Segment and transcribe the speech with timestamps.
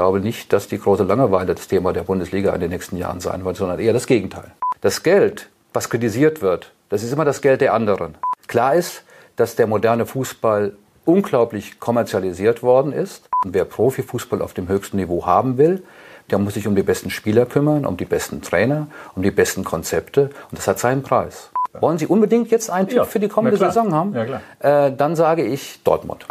[0.00, 3.44] glaube nicht, dass die große Langeweile das Thema der Bundesliga in den nächsten Jahren sein
[3.44, 4.52] wird, sondern eher das Gegenteil.
[4.80, 8.14] Das Geld, was kritisiert wird, das ist immer das Geld der anderen.
[8.46, 9.04] Klar ist,
[9.36, 10.72] dass der moderne Fußball
[11.04, 13.28] unglaublich kommerzialisiert worden ist.
[13.44, 15.82] Und wer Profifußball auf dem höchsten Niveau haben will,
[16.30, 19.64] der muss sich um die besten Spieler kümmern, um die besten Trainer, um die besten
[19.64, 20.30] Konzepte.
[20.50, 21.50] Und das hat seinen Preis.
[21.78, 24.14] Wollen Sie unbedingt jetzt einen Tipp ja, für die kommende Saison haben?
[24.14, 24.40] Ja, klar.
[24.60, 26.26] Äh, dann sage ich Dortmund.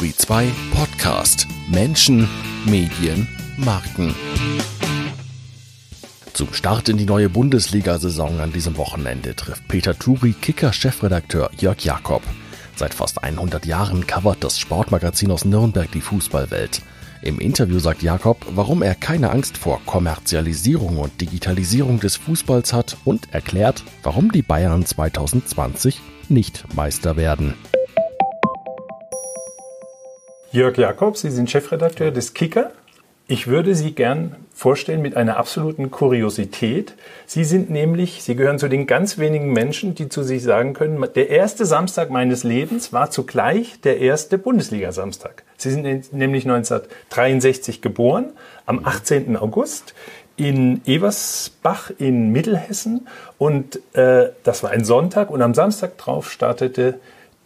[0.00, 1.46] Turi 2 Podcast.
[1.68, 2.26] Menschen,
[2.64, 4.14] Medien, Marken.
[6.32, 12.22] Zum Start in die neue Bundesliga-Saison an diesem Wochenende trifft Peter Turi Kicker-Chefredakteur Jörg Jakob.
[12.76, 16.80] Seit fast 100 Jahren covert das Sportmagazin aus Nürnberg die Fußballwelt.
[17.20, 22.96] Im Interview sagt Jakob, warum er keine Angst vor Kommerzialisierung und Digitalisierung des Fußballs hat
[23.04, 27.52] und erklärt, warum die Bayern 2020 nicht Meister werden.
[30.52, 32.72] Jörg Jakob, Sie sind Chefredakteur des Kicker.
[33.28, 36.94] Ich würde Sie gern vorstellen mit einer absoluten Kuriosität.
[37.24, 41.06] Sie sind nämlich, Sie gehören zu den ganz wenigen Menschen, die zu sich sagen können,
[41.14, 45.44] der erste Samstag meines Lebens war zugleich der erste Bundesliga-Samstag.
[45.56, 48.32] Sie sind nämlich 1963 geboren,
[48.66, 49.36] am 18.
[49.36, 49.94] August
[50.36, 53.06] in Eversbach in Mittelhessen
[53.38, 56.98] und äh, das war ein Sonntag und am Samstag drauf startete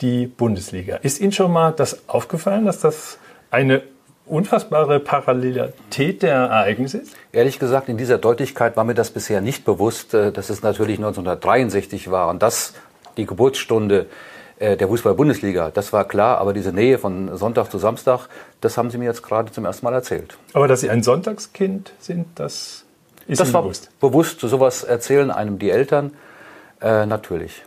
[0.05, 0.97] die Bundesliga.
[0.97, 3.19] Ist Ihnen schon mal das aufgefallen, dass das
[3.51, 3.83] eine
[4.27, 7.17] unfassbare Parallelität der Ereignisse ist?
[7.33, 10.99] Ehrlich gesagt, in dieser Deutlichkeit war mir das bisher nicht bewusst, äh, dass es natürlich
[10.99, 12.75] 1963 war und das
[13.17, 14.07] die Geburtsstunde
[14.59, 15.71] äh, der Fußball-Bundesliga.
[15.71, 18.29] Das war klar, aber diese Nähe von Sonntag zu Samstag,
[18.61, 20.37] das haben Sie mir jetzt gerade zum ersten Mal erzählt.
[20.53, 22.85] Aber dass Sie ein Sonntagskind sind, das
[23.27, 24.01] ist das Ihnen war bewusst?
[24.01, 24.41] bewusst.
[24.41, 26.13] Sowas erzählen einem die Eltern
[26.83, 27.63] äh, natürlich.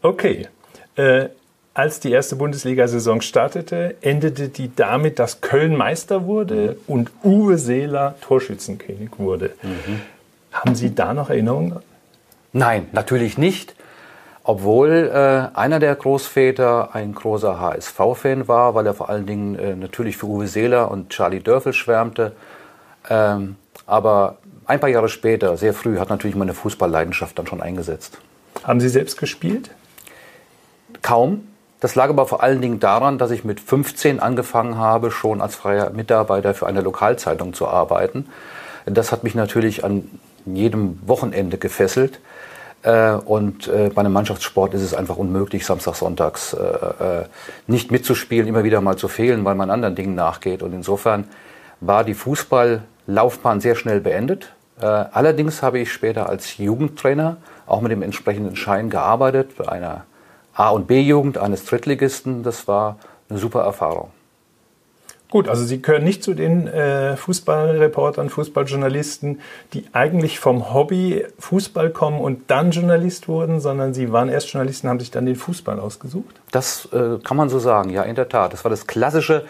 [0.00, 0.48] Okay.
[0.96, 1.28] Äh,
[1.74, 6.94] als die erste Bundesliga-Saison startete, endete die damit, dass Köln Meister wurde mhm.
[6.94, 9.50] und Uwe Seeler Torschützenkönig wurde.
[9.62, 10.00] Mhm.
[10.52, 11.80] Haben Sie da noch Erinnerungen?
[12.52, 13.74] Nein, natürlich nicht.
[14.44, 19.74] Obwohl äh, einer der Großväter ein großer HSV-Fan war, weil er vor allen Dingen äh,
[19.74, 22.32] natürlich für Uwe Seeler und Charlie Dörfel schwärmte.
[23.08, 24.36] Ähm, aber
[24.66, 28.18] ein paar Jahre später, sehr früh, hat natürlich meine Fußballleidenschaft dann schon eingesetzt.
[28.62, 29.70] Haben Sie selbst gespielt?
[31.04, 31.48] Kaum.
[31.80, 35.54] Das lag aber vor allen Dingen daran, dass ich mit 15 angefangen habe, schon als
[35.54, 38.26] freier Mitarbeiter für eine Lokalzeitung zu arbeiten.
[38.86, 40.10] Das hat mich natürlich an
[40.46, 42.20] jedem Wochenende gefesselt.
[42.84, 47.24] Äh, und äh, bei einem Mannschaftssport ist es einfach unmöglich, Samstag, Sonntags äh,
[47.66, 50.62] nicht mitzuspielen, immer wieder mal zu fehlen, weil man anderen Dingen nachgeht.
[50.62, 51.28] Und insofern
[51.80, 54.54] war die Fußballlaufbahn sehr schnell beendet.
[54.80, 60.04] Allerdings habe ich später als Jugendtrainer auch mit dem entsprechenden Schein gearbeitet, bei einer
[60.54, 62.42] A- und B-Jugend eines Drittligisten.
[62.42, 62.98] Das war
[63.28, 64.10] eine super Erfahrung.
[65.34, 69.40] Gut, also Sie gehören nicht zu den äh, Fußballreportern, Fußballjournalisten,
[69.72, 74.88] die eigentlich vom Hobby Fußball kommen und dann Journalist wurden, sondern Sie waren erst Journalisten,
[74.88, 76.40] haben sich dann den Fußball ausgesucht?
[76.52, 78.52] Das äh, kann man so sagen, ja, in der Tat.
[78.52, 79.44] Das war das klassische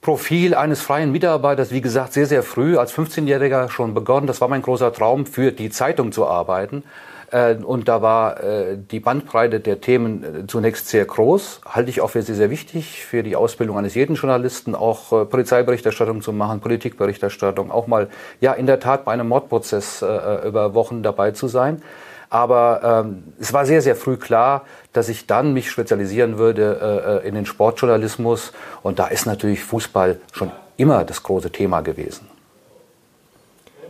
[0.00, 4.28] Profil eines freien Mitarbeiters, wie gesagt, sehr, sehr früh, als 15-Jähriger schon begonnen.
[4.28, 6.84] Das war mein großer Traum, für die Zeitung zu arbeiten.
[7.30, 12.00] Äh, und da war äh, die Bandbreite der Themen äh, zunächst sehr groß, halte ich
[12.00, 16.60] auch für sehr, sehr wichtig für die Ausbildung eines jeden Journalisten, auch Polizeiberichterstattung zu machen,
[16.60, 18.08] Politikberichterstattung, auch mal,
[18.40, 21.82] ja, in der Tat bei einem Mordprozess über Wochen dabei zu sein.
[22.30, 27.28] Aber ähm, es war sehr, sehr früh klar, dass ich dann mich spezialisieren würde äh,
[27.28, 28.52] in den Sportjournalismus.
[28.82, 32.28] Und da ist natürlich Fußball schon immer das große Thema gewesen.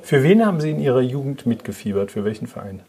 [0.09, 2.11] Für wen haben Sie in Ihrer Jugend mitgefiebert?
[2.11, 2.81] Für welchen Verein?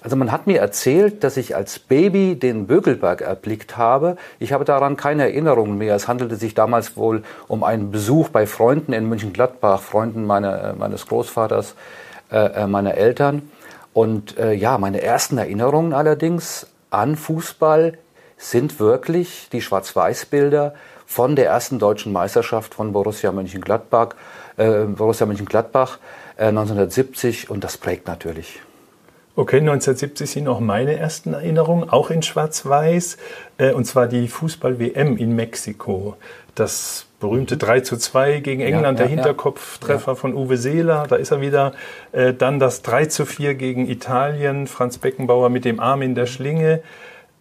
[0.00, 4.16] Also man hat mir erzählt, dass ich als Baby den Bögelberg erblickt habe.
[4.40, 5.94] Ich habe daran keine Erinnerungen mehr.
[5.94, 11.06] Es handelte sich damals wohl um einen Besuch bei Freunden in München-Gladbach, Freunden meiner, meines
[11.06, 11.76] Großvaters,
[12.32, 13.48] äh, äh, meiner Eltern.
[13.92, 17.96] Und äh, ja, meine ersten Erinnerungen allerdings an Fußball
[18.36, 20.74] sind wirklich die Schwarz-Weiß-Bilder
[21.06, 24.08] von der ersten deutschen Meisterschaft von Borussia Mönchengladbach.
[24.56, 25.98] Äh, Borussia Mönchengladbach
[26.38, 28.60] 1970 äh, und das prägt natürlich.
[29.36, 33.16] Okay, 1970 sind auch meine ersten Erinnerungen, auch in Schwarz-Weiß,
[33.58, 36.16] äh, und zwar die Fußball-WM in Mexiko.
[36.54, 40.14] Das berühmte 3 zu 2 gegen England, ja, ja, der Hinterkopftreffer ja.
[40.14, 41.72] von Uwe Seeler, da ist er wieder.
[42.12, 46.26] Äh, dann das 3 zu 4 gegen Italien, Franz Beckenbauer mit dem Arm in der
[46.26, 46.80] Schlinge.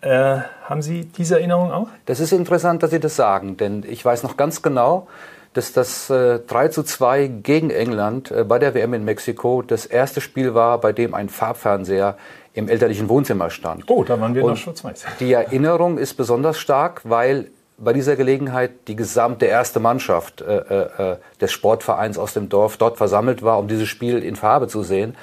[0.02, 1.90] Äh, haben Sie diese Erinnerung auch?
[2.08, 5.08] Das ist interessant, dass Sie das sagen, denn ich weiß noch ganz genau,
[5.54, 9.86] dass das äh, 3 zu 2 gegen England äh, bei der WM in Mexiko das
[9.86, 12.18] erste Spiel war, bei dem ein Farbfernseher
[12.54, 13.84] im elterlichen Wohnzimmer stand.
[13.88, 15.06] Oh, da waren wir Und noch schwarz-weiß.
[15.20, 17.48] Die Erinnerung ist besonders stark, weil
[17.78, 22.98] bei dieser Gelegenheit die gesamte erste Mannschaft äh, äh, des Sportvereins aus dem Dorf dort
[22.98, 25.16] versammelt war, um dieses Spiel in Farbe zu sehen.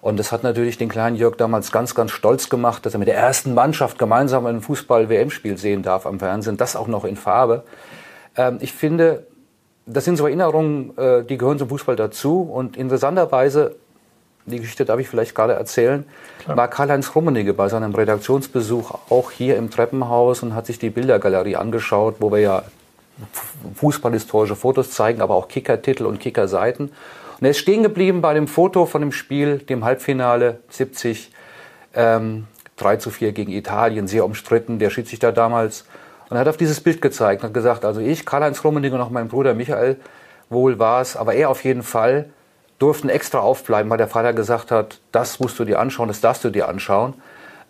[0.00, 3.08] Und das hat natürlich den kleinen Jörg damals ganz, ganz stolz gemacht, dass er mit
[3.08, 7.64] der ersten Mannschaft gemeinsam ein Fußball-WM-Spiel sehen darf am Fernsehen, das auch noch in Farbe.
[8.36, 9.26] Ähm, ich finde,
[9.86, 12.42] das sind so Erinnerungen, äh, die gehören zum Fußball dazu.
[12.42, 13.76] Und interessanterweise,
[14.46, 16.04] die Geschichte darf ich vielleicht gerade erzählen,
[16.38, 16.56] Klar.
[16.56, 21.56] war Karl-Heinz Rummenigge bei seinem Redaktionsbesuch auch hier im Treppenhaus und hat sich die Bildergalerie
[21.56, 22.62] angeschaut, wo wir ja
[23.74, 26.88] fußballhistorische Fotos zeigen, aber auch Kickertitel und Kickerseiten.
[26.88, 31.30] Und er ist stehen geblieben bei dem Foto von dem Spiel, dem Halbfinale 70,
[31.94, 32.46] ähm,
[32.76, 35.84] 3 zu 4 gegen Italien, sehr umstritten, der Schiedsrichter damals.
[36.28, 39.00] Und er hat auf dieses Bild gezeigt und hat gesagt, also ich, Karl-Heinz Rummenigge und
[39.00, 39.96] auch mein Bruder Michael,
[40.50, 42.30] wohl war es, aber er auf jeden Fall,
[42.78, 46.44] durften extra aufbleiben, weil der Vater gesagt hat, das musst du dir anschauen, das darfst
[46.44, 47.14] du dir anschauen.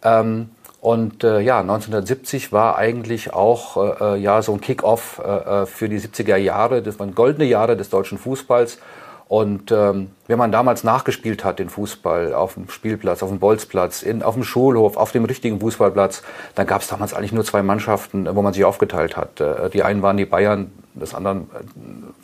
[0.03, 5.63] Ähm, und äh, ja, 1970 war eigentlich auch äh, äh, ja so ein Kick-off äh,
[5.63, 6.83] äh für die 70er Jahre.
[6.83, 8.79] Das waren goldene Jahre des deutschen Fußballs.
[9.27, 14.03] Und ähm, wenn man damals nachgespielt hat, den Fußball auf dem Spielplatz, auf dem Bolzplatz,
[14.03, 16.23] in, auf dem Schulhof, auf dem richtigen Fußballplatz,
[16.55, 19.41] dann gab es damals eigentlich nur zwei Mannschaften, wo man sich aufgeteilt hat.
[19.41, 21.51] Äh, die einen waren die Bayern, das, anderen,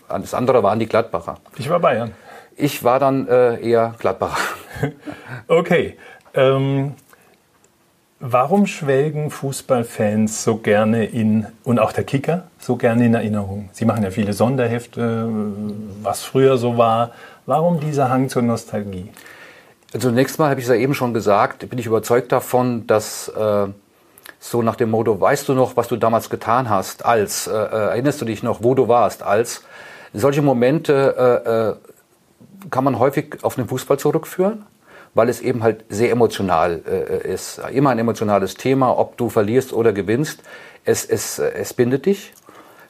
[0.08, 1.38] äh, das andere waren die Gladbacher.
[1.56, 2.12] Ich war Bayern.
[2.56, 4.38] Ich war dann äh, eher Gladbacher.
[5.48, 5.96] okay.
[6.34, 6.94] Ähm,
[8.22, 13.70] Warum schwelgen Fußballfans so gerne in, und auch der Kicker, so gerne in Erinnerung?
[13.72, 15.26] Sie machen ja viele Sonderhefte,
[16.02, 17.12] was früher so war.
[17.46, 19.10] Warum dieser Hang zur Nostalgie?
[19.98, 23.68] Zunächst mal habe ich es ja eben schon gesagt, bin ich überzeugt davon, dass äh,
[24.38, 27.54] so nach dem Motto, weißt du noch, was du damals getan hast, als, äh, äh
[27.54, 29.64] erinnerst du dich noch, wo du warst, als,
[30.12, 34.66] solche Momente äh, äh, kann man häufig auf den Fußball zurückführen
[35.14, 37.60] weil es eben halt sehr emotional äh, ist.
[37.72, 40.42] Immer ein emotionales Thema, ob du verlierst oder gewinnst.
[40.84, 42.32] Es, es, es bindet dich.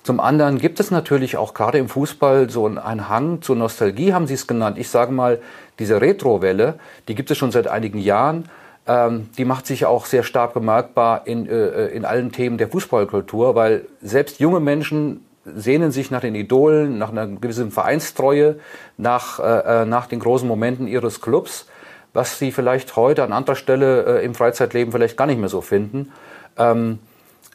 [0.03, 4.27] Zum anderen gibt es natürlich auch gerade im Fußball so einen Hang zur Nostalgie, haben
[4.27, 4.79] Sie es genannt.
[4.79, 5.41] Ich sage mal,
[5.79, 6.79] diese Retro-Welle,
[7.09, 8.49] die gibt es schon seit einigen Jahren.
[8.87, 13.55] Ähm, die macht sich auch sehr stark bemerkbar in, äh, in allen Themen der Fußballkultur,
[13.55, 18.57] weil selbst junge Menschen sehnen sich nach den Idolen, nach einer gewissen Vereinstreue,
[18.97, 21.67] nach, äh, äh nach den großen Momenten ihres Clubs
[22.13, 25.61] was sie vielleicht heute an anderer Stelle äh, im Freizeitleben vielleicht gar nicht mehr so
[25.61, 26.13] finden.
[26.59, 26.99] Ähm,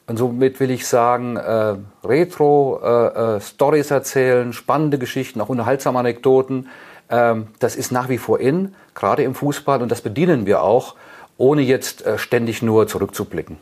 [0.07, 5.97] und somit will ich sagen, äh, Retro, äh, äh, Stories erzählen, spannende Geschichten, auch unterhaltsame
[5.97, 6.69] Anekdoten,
[7.09, 10.95] ähm, das ist nach wie vor in, gerade im Fußball und das bedienen wir auch,
[11.37, 13.57] ohne jetzt äh, ständig nur zurückzublicken.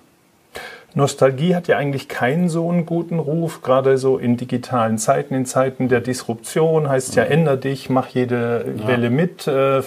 [0.96, 5.46] Nostalgie hat ja eigentlich keinen so einen guten Ruf, gerade so in digitalen Zeiten, in
[5.46, 8.88] Zeiten der Disruption, heißt ja, änder dich, mach jede ja.
[8.88, 9.81] Welle mit, äh,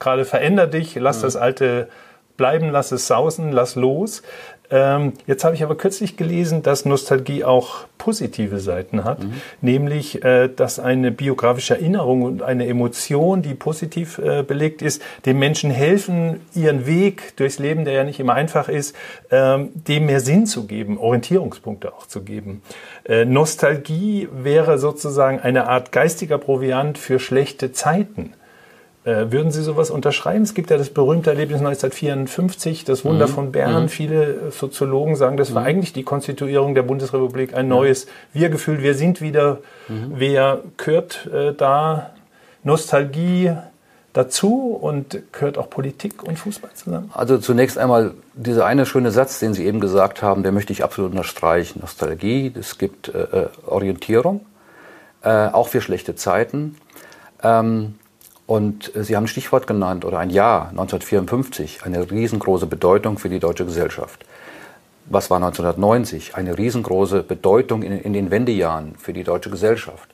[0.00, 1.22] gerade veränder dich, lass mhm.
[1.22, 1.88] das Alte
[2.36, 4.22] bleiben, lass es sausen, lass los.
[4.70, 9.32] Ähm, jetzt habe ich aber kürzlich gelesen, dass Nostalgie auch positive Seiten hat, mhm.
[9.60, 15.38] nämlich, äh, dass eine biografische Erinnerung und eine Emotion, die positiv äh, belegt ist, den
[15.38, 18.94] Menschen helfen, ihren Weg durchs Leben, der ja nicht immer einfach ist,
[19.30, 22.62] ähm, dem mehr Sinn zu geben, Orientierungspunkte auch zu geben.
[23.04, 28.34] Äh, Nostalgie wäre sozusagen eine Art geistiger Proviant für schlechte Zeiten.
[29.02, 30.42] Äh, würden Sie sowas unterschreiben?
[30.42, 33.30] Es gibt ja das berühmte Erlebnis 1954, das Wunder mhm.
[33.30, 33.84] von Bern.
[33.84, 33.88] Mhm.
[33.88, 35.68] Viele Soziologen sagen, das war mhm.
[35.68, 38.82] eigentlich die Konstituierung der Bundesrepublik, ein neues Wir-Gefühl.
[38.82, 39.58] Wir sind wieder,
[39.88, 40.12] mhm.
[40.16, 42.10] wer gehört äh, da
[42.62, 43.52] Nostalgie
[44.12, 47.10] dazu und gehört auch Politik und Fußball zusammen?
[47.14, 50.84] Also zunächst einmal dieser eine schöne Satz, den Sie eben gesagt haben, der möchte ich
[50.84, 51.80] absolut unterstreichen.
[51.80, 54.44] Nostalgie, es gibt äh, äh Orientierung,
[55.22, 56.76] äh, auch für schlechte Zeiten.
[57.42, 57.94] Ähm,
[58.50, 63.38] und Sie haben ein Stichwort genannt oder ein Jahr 1954, eine riesengroße Bedeutung für die
[63.38, 64.26] deutsche Gesellschaft.
[65.06, 66.34] Was war 1990?
[66.34, 70.09] Eine riesengroße Bedeutung in, in den Wendejahren für die deutsche Gesellschaft.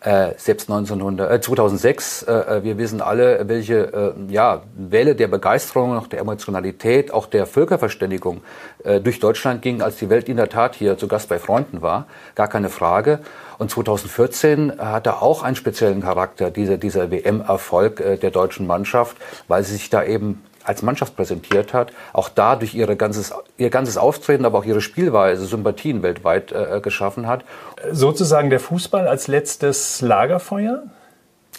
[0.00, 5.26] Äh, selbst 1900, äh, 2006, äh, äh, wir wissen alle, welche äh, ja, Welle der
[5.26, 8.42] Begeisterung, auch der Emotionalität, auch der Völkerverständigung
[8.84, 11.82] äh, durch Deutschland ging, als die Welt in der Tat hier zu Gast bei Freunden
[11.82, 12.06] war.
[12.36, 13.18] Gar keine Frage.
[13.58, 19.16] Und 2014 hatte auch einen speziellen Charakter, dieser, dieser WM-Erfolg äh, der deutschen Mannschaft,
[19.48, 23.70] weil sie sich da eben als Mannschaft präsentiert hat, auch da durch ihre ganzes, ihr
[23.70, 27.44] ganzes Auftreten, aber auch ihre Spielweise Sympathien weltweit äh, geschaffen hat.
[27.90, 30.82] Sozusagen der Fußball als letztes Lagerfeuer?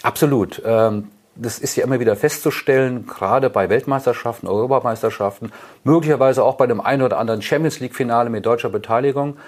[0.02, 0.62] Absolut.
[0.64, 5.52] Ähm, das ist ja immer wieder festzustellen, gerade bei Weltmeisterschaften, Europameisterschaften,
[5.84, 9.38] möglicherweise auch bei dem einen oder anderen Champions League-Finale mit deutscher Beteiligung.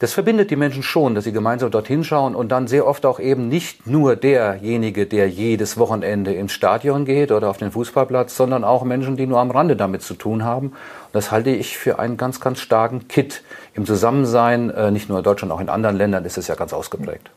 [0.00, 3.18] Das verbindet die Menschen schon, dass sie gemeinsam dorthin schauen und dann sehr oft auch
[3.18, 8.62] eben nicht nur derjenige, der jedes Wochenende ins Stadion geht oder auf den Fußballplatz, sondern
[8.62, 10.68] auch Menschen, die nur am Rande damit zu tun haben.
[10.68, 10.76] Und
[11.14, 13.42] das halte ich für einen ganz, ganz starken Kit
[13.74, 14.70] im Zusammensein.
[14.70, 17.30] Äh, nicht nur in Deutschland, auch in anderen Ländern ist es ja ganz ausgeprägt.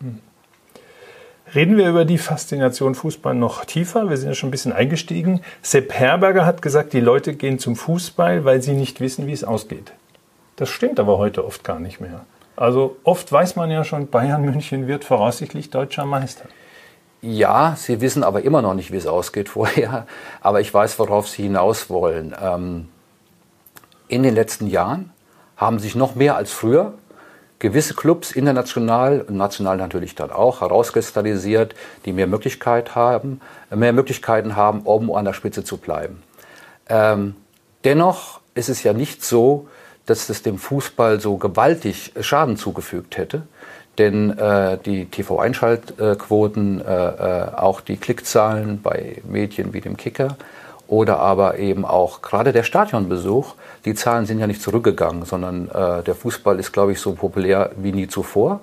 [1.56, 4.08] Reden wir über die Faszination Fußball noch tiefer.
[4.08, 5.42] Wir sind ja schon ein bisschen eingestiegen.
[5.64, 9.44] Sepp Herberger hat gesagt, die Leute gehen zum Fußball, weil sie nicht wissen, wie es
[9.44, 9.94] ausgeht.
[10.58, 12.22] Das stimmt aber heute oft gar nicht mehr.
[12.62, 16.46] Also oft weiß man ja schon, Bayern München wird voraussichtlich deutscher Meister.
[17.20, 20.06] Ja, sie wissen aber immer noch nicht, wie es ausgeht vorher.
[20.42, 22.36] Aber ich weiß, worauf sie hinaus wollen.
[22.40, 22.88] Ähm,
[24.08, 25.12] in den letzten Jahren
[25.58, 26.94] haben sich noch mehr als früher
[27.58, 31.74] gewisse Clubs international und national natürlich dann auch herauskristallisiert,
[32.06, 33.42] die mehr Möglichkeit haben,
[33.72, 36.22] mehr Möglichkeiten haben, oben an der Spitze zu bleiben.
[36.90, 37.36] Ähm,
[37.86, 39.68] dennoch ist es ja nicht so,
[40.06, 43.44] dass es dem Fußball so gewaltig Schaden zugefügt hätte.
[43.98, 50.38] Denn äh, die TV-Einschaltquoten, äh, äh, auch die Klickzahlen bei Medien wie dem Kicker
[50.88, 53.56] oder aber eben auch gerade der Stadionbesuch,
[53.86, 57.72] die Zahlen sind ja nicht zurückgegangen, sondern äh, der Fußball ist, glaube ich, so populär
[57.78, 58.60] wie nie zuvor.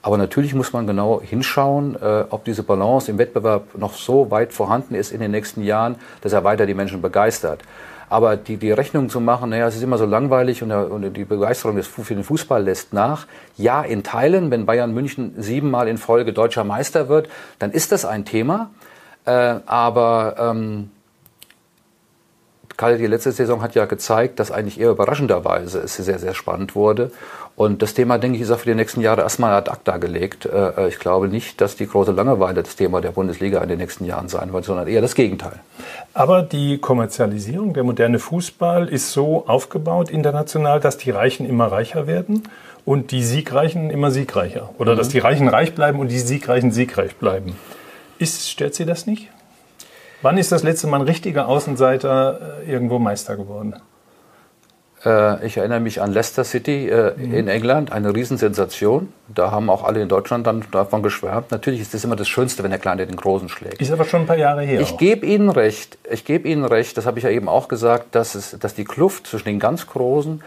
[0.00, 4.52] Aber natürlich muss man genau hinschauen, äh, ob diese Balance im Wettbewerb noch so weit
[4.52, 7.60] vorhanden ist in den nächsten Jahren, dass er weiter die Menschen begeistert.
[8.08, 11.24] Aber die, die Rechnung zu machen, naja, es ist immer so langweilig und, und die
[11.24, 13.26] Begeisterung des, für den Fußball lässt nach.
[13.56, 18.04] Ja, in Teilen, wenn Bayern München siebenmal in Folge deutscher Meister wird, dann ist das
[18.04, 18.70] ein Thema.
[19.24, 20.90] Äh, aber ähm,
[22.76, 26.74] gerade die letzte Saison hat ja gezeigt, dass eigentlich eher überraschenderweise es sehr, sehr spannend
[26.74, 27.10] wurde.
[27.56, 30.44] Und das Thema, denke ich, ist auch für die nächsten Jahre erstmal ad acta gelegt.
[30.44, 33.78] Äh, äh, ich glaube nicht, dass die große Langeweile das Thema der Bundesliga in den
[33.78, 35.60] nächsten Jahren sein wird, sondern eher das Gegenteil.
[36.12, 42.06] Aber die Kommerzialisierung, der moderne Fußball ist so aufgebaut international, dass die Reichen immer reicher
[42.06, 42.42] werden
[42.84, 44.70] und die Siegreichen immer siegreicher.
[44.78, 44.98] Oder mhm.
[44.98, 47.56] dass die Reichen reich bleiben und die Siegreichen siegreich bleiben.
[48.18, 49.28] Ist, stört Sie das nicht?
[50.26, 53.76] Wann ist das letzte Mal ein richtiger Außenseiter äh, irgendwo Meister geworden?
[55.04, 57.32] Äh, ich erinnere mich an Leicester City äh, mhm.
[57.32, 59.12] in England, eine Riesensensation.
[59.28, 61.52] Da haben auch alle in Deutschland dann davon geschwärmt.
[61.52, 63.80] Natürlich ist das immer das Schönste, wenn der Kleine den Großen schlägt.
[63.80, 64.80] Ist aber schon ein paar Jahre her.
[64.80, 65.96] Ich gebe Ihnen recht.
[66.10, 66.96] Ich gebe Ihnen recht.
[66.96, 69.86] Das habe ich ja eben auch gesagt, dass, es, dass die Kluft zwischen den ganz
[69.86, 70.42] Großen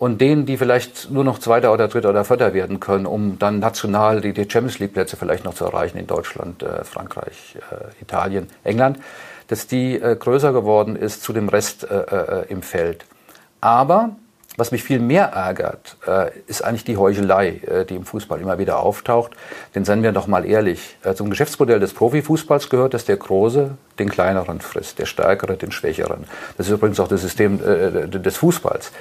[0.00, 3.58] und denen, die vielleicht nur noch Zweiter oder Dritter oder Vierter werden können, um dann
[3.58, 8.02] national die, die Champions League Plätze vielleicht noch zu erreichen in Deutschland, äh, Frankreich, äh,
[8.02, 8.98] Italien, England,
[9.48, 13.04] dass die äh, größer geworden ist zu dem Rest äh, äh, im Feld.
[13.60, 14.16] Aber
[14.56, 18.80] was mich viel mehr ärgert, äh, ist eigentlich die Heuchelei, die im Fußball immer wieder
[18.80, 19.32] auftaucht.
[19.74, 24.08] Denn seien wir doch mal ehrlich, zum Geschäftsmodell des Profifußballs gehört, dass der Große den
[24.08, 26.24] Kleineren frisst, der Stärkere den Schwächeren.
[26.56, 28.92] Das ist übrigens auch das System des Fußballs.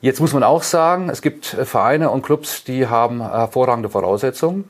[0.00, 4.68] Jetzt muss man auch sagen, es gibt äh, Vereine und Clubs, die haben hervorragende Voraussetzungen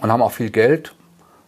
[0.00, 0.94] und haben auch viel Geld,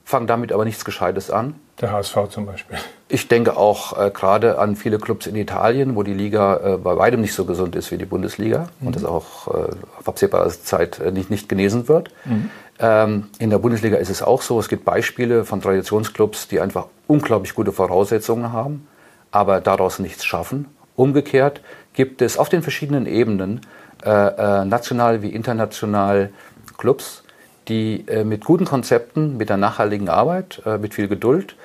[0.04, 1.54] fangen damit aber nichts Gescheites an.
[1.80, 2.78] Der HSV zum Beispiel.
[3.08, 6.96] Ich denke auch äh, gerade an viele Clubs in Italien, wo die Liga äh, bei
[6.96, 8.86] weitem nicht so gesund ist wie die Bundesliga mhm.
[8.86, 9.68] und das auch äh,
[9.98, 12.10] auf absehbare Zeit äh, nicht, nicht genesen wird.
[12.24, 12.50] Mhm.
[12.78, 14.58] Ähm, in der Bundesliga ist es auch so.
[14.58, 18.86] Es gibt Beispiele von Traditionsclubs, die einfach unglaublich gute Voraussetzungen haben,
[19.30, 20.66] aber daraus nichts schaffen.
[20.94, 21.60] Umgekehrt
[21.96, 23.62] gibt es auf den verschiedenen Ebenen,
[24.04, 26.30] äh, äh, national wie international,
[26.78, 27.24] Clubs,
[27.68, 31.56] die mit guten Konzepten, mit der nachhaltigen Arbeit, mit viel Geduld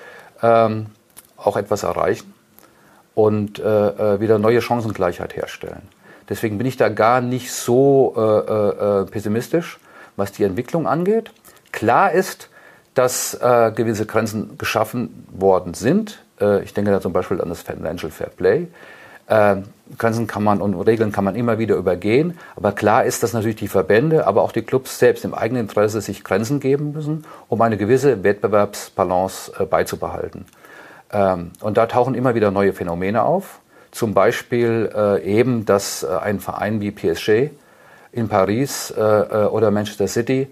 [0.42, 0.88] ähm,
[1.38, 2.34] auch etwas erreichen
[3.14, 5.82] und äh, äh, wieder neue Chancengleichheit herstellen.
[6.30, 9.80] Deswegen bin ich da gar nicht so äh, äh, pessimistisch,
[10.16, 11.32] was die Entwicklung angeht.
[11.72, 12.50] Klar ist,
[12.94, 16.24] dass äh, gewisse Grenzen geschaffen worden sind.
[16.40, 18.68] Äh, ich denke da zum Beispiel an das Financial Fair Play.
[19.32, 19.62] Äh,
[19.98, 22.38] Grenzen kann man und Regeln kann man immer wieder übergehen.
[22.56, 26.02] Aber klar ist, dass natürlich die Verbände, aber auch die Clubs selbst im eigenen Interesse
[26.02, 30.46] sich Grenzen geben müssen, um eine gewisse Wettbewerbsbalance äh, beizubehalten.
[31.12, 33.60] Ähm, und da tauchen immer wieder neue Phänomene auf.
[33.92, 37.52] Zum Beispiel äh, eben, dass äh, ein Verein wie PSG
[38.12, 40.48] in Paris äh, äh, oder Manchester City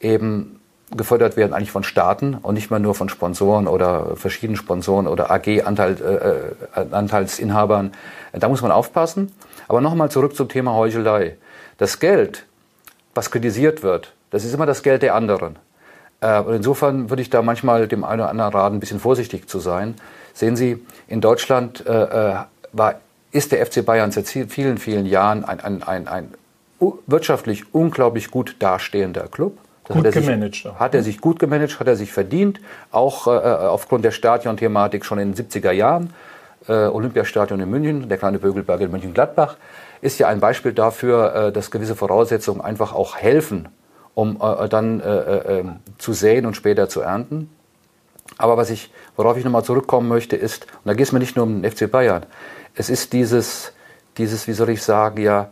[0.00, 0.60] eben
[0.96, 5.30] gefördert werden eigentlich von Staaten und nicht mehr nur von Sponsoren oder verschiedenen Sponsoren oder
[5.30, 7.86] AG-Anteilsinhabern.
[7.86, 9.32] Äh, äh, da muss man aufpassen.
[9.68, 11.36] Aber nochmal zurück zum Thema Heuchelei.
[11.78, 12.44] Das Geld,
[13.14, 15.56] was kritisiert wird, das ist immer das Geld der anderen.
[16.20, 19.48] Äh, und insofern würde ich da manchmal dem einen oder anderen raten, ein bisschen vorsichtig
[19.48, 19.94] zu sein.
[20.34, 22.48] Sehen Sie, in Deutschland war,
[23.32, 26.32] ist der FC Bayern seit vielen, vielen Jahren ein, ein, ein, ein
[27.06, 29.58] wirtschaftlich unglaublich gut dastehender Club.
[29.84, 30.54] Das gut hat gemanagt.
[30.54, 32.60] Sich, hat er sich gut gemanagt, hat er sich verdient,
[32.90, 36.12] auch äh, aufgrund der Stadion-Thematik schon in den 70er Jahren.
[36.68, 39.56] äh, Olympiastadion in München, der kleine Bögelberg in München-Gladbach,
[40.00, 43.68] ist ja ein Beispiel dafür, äh, dass gewisse Voraussetzungen einfach auch helfen,
[44.14, 47.50] um äh, dann äh, äh, ähm, zu säen und später zu ernten.
[48.38, 51.36] Aber was ich, worauf ich nochmal zurückkommen möchte, ist, und da geht es mir nicht
[51.36, 52.24] nur um den FC Bayern,
[52.74, 53.72] es ist dieses,
[54.16, 55.50] dieses, wie soll ich sagen, ja,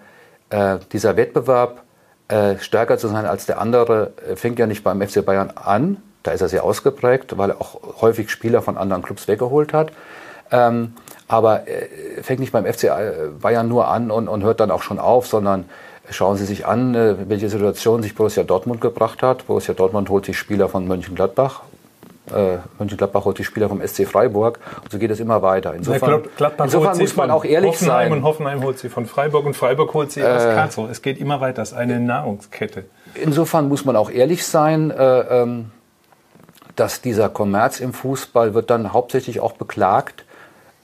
[0.48, 1.82] äh, dieser Wettbewerb,
[2.30, 5.96] äh, stärker zu sein als der andere, äh, fängt ja nicht beim FC Bayern an.
[6.22, 9.90] Da ist er sehr ausgeprägt, weil er auch häufig Spieler von anderen Clubs weggeholt hat.
[10.52, 10.94] Ähm,
[11.26, 14.82] aber äh, fängt nicht beim FC äh, Bayern nur an und, und hört dann auch
[14.82, 15.64] schon auf, sondern
[16.08, 16.94] schauen Sie sich an,
[17.28, 19.46] welche Situation sich Borussia Dortmund gebracht hat.
[19.46, 21.62] Borussia Dortmund holt sich Spieler von Mönchengladbach,
[22.34, 25.74] äh, Mönchengladbach holt die Spieler vom SC Freiburg und so geht es immer weiter.
[25.74, 28.12] Insofern, Gladbach insofern muss man auch ehrlich Hoffenheim sein.
[28.12, 30.88] und Hoffenheim holt sie von Freiburg und Freiburg holt sie äh, aus Karlsruhe.
[30.90, 32.84] Es geht immer weiter, es ist eine Nahrungskette.
[33.14, 35.70] Insofern muss man auch ehrlich sein, äh, ähm,
[36.76, 40.24] dass dieser Kommerz im Fußball wird dann hauptsächlich auch beklagt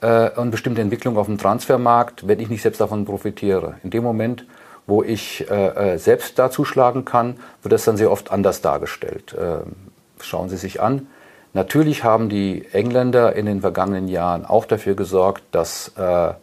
[0.01, 3.75] äh, und bestimmte Entwicklungen auf dem Transfermarkt, wenn ich nicht selbst davon profitiere.
[3.83, 4.45] In dem Moment,
[4.85, 9.33] wo ich äh, äh selbst da zuschlagen kann, wird das dann sehr oft anders dargestellt.
[9.33, 9.59] Äh,
[10.21, 11.07] schauen Sie sich an,
[11.57, 16.33] Natürlich haben die Engländer in den vergangenen Jahren auch dafür gesorgt, dass äh,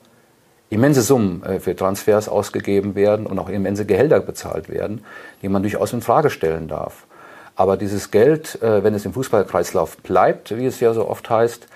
[0.71, 5.04] immense Summen äh, für Transfers ausgegeben werden und auch immense Gehälter bezahlt werden,
[5.40, 7.06] die man durchaus in Frage stellen darf.
[7.54, 11.68] Aber dieses Geld, äh, wenn es im Fußballkreislauf bleibt, wie es ja so oft heißt,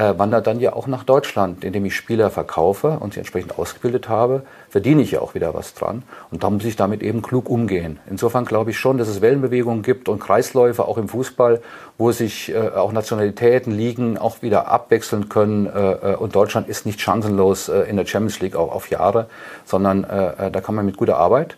[0.00, 4.42] wandert dann ja auch nach Deutschland, indem ich Spieler verkaufe und sie entsprechend ausgebildet habe,
[4.68, 6.02] verdiene ich ja auch wieder was dran.
[6.30, 7.98] Und da muss ich damit eben klug umgehen.
[8.08, 11.60] Insofern glaube ich schon, dass es Wellenbewegungen gibt und Kreisläufe auch im Fußball,
[11.96, 15.66] wo sich äh, auch Nationalitäten, Ligen auch wieder abwechseln können.
[15.66, 19.26] Äh, äh und Deutschland ist nicht chancenlos äh, in der Champions League auch auf Jahre,
[19.64, 21.56] sondern äh, äh, da kann man mit guter Arbeit,